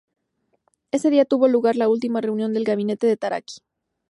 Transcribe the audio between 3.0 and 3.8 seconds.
de Taraki.